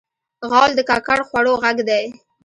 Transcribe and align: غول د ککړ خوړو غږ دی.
غول 0.49 0.71
د 0.75 0.81
ککړ 0.89 1.19
خوړو 1.27 1.53
غږ 1.63 1.77
دی. 1.89 2.03